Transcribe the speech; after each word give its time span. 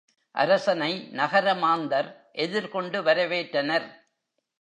அரசனை 0.35 1.09
நகர 1.11 1.53
மாந்தர் 1.53 2.09
எதிர் 2.31 2.69
கொண்டு 2.69 3.03
வரவேற்றனர். 3.03 3.87